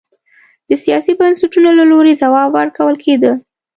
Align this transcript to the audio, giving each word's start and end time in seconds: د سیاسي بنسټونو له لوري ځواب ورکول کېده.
د 0.69 0.71
سیاسي 0.83 1.13
بنسټونو 1.19 1.69
له 1.79 1.83
لوري 1.91 2.13
ځواب 2.21 2.49
ورکول 2.53 2.95
کېده. 3.03 3.31